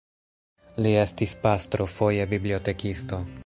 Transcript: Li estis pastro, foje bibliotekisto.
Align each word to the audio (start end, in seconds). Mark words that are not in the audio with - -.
Li 0.85 0.93
estis 1.01 1.35
pastro, 1.43 1.89
foje 1.99 2.25
bibliotekisto. 2.33 3.25